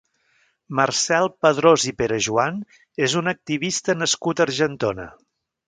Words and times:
Marcel 0.79 1.29
Padrós 1.45 1.85
i 1.91 1.93
Perejoan 1.99 2.59
és 3.09 3.17
un 3.23 3.35
activista 3.35 3.99
nascut 4.01 4.43
a 4.45 4.49
Argentona. 4.51 5.11